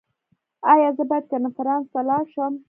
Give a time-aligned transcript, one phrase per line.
[0.71, 2.53] ایا زه باید کنفرانس ته لاړ شم؟